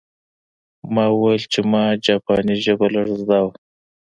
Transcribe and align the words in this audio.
ما 0.93 1.05
وویل 1.13 1.43
چې 1.53 1.59
ما 1.71 1.83
جاپاني 2.05 2.55
ژبه 2.63 2.87
لږه 2.93 3.15
زده 3.21 3.39
وه 3.43 3.53